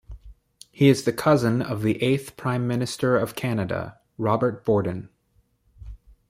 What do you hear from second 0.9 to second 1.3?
the